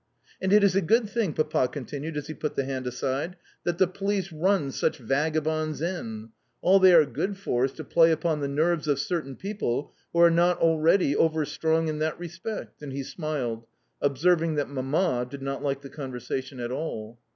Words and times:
"And 0.41 0.51
it 0.51 0.63
is 0.63 0.75
a 0.75 0.81
good 0.81 1.07
thing," 1.07 1.31
Papa 1.33 1.67
continued 1.71 2.17
as 2.17 2.25
he 2.25 2.33
put 2.33 2.55
the 2.55 2.65
hand 2.65 2.87
aside, 2.87 3.35
"that 3.65 3.77
the 3.77 3.85
police 3.85 4.31
run 4.31 4.71
such 4.71 4.97
vagabonds 4.97 5.79
in. 5.79 6.29
All 6.61 6.79
they 6.79 6.91
are 6.95 7.05
good 7.05 7.37
for 7.37 7.65
is 7.65 7.71
to 7.73 7.83
play 7.83 8.11
upon 8.11 8.39
the 8.39 8.47
nerves 8.47 8.87
of 8.87 8.97
certain 8.97 9.35
people 9.35 9.93
who 10.11 10.17
are 10.21 10.31
already 10.55 11.11
not 11.13 11.19
over 11.21 11.45
strong 11.45 11.87
in 11.87 11.99
that 11.99 12.17
respect," 12.17 12.81
and 12.81 12.91
he 12.91 13.03
smiled, 13.03 13.67
observing 14.01 14.55
that 14.55 14.69
Mamma 14.71 15.27
did 15.29 15.43
not 15.43 15.61
like 15.61 15.81
the 15.83 15.87
conversation 15.91 16.59
at 16.59 16.71
all. 16.71 17.19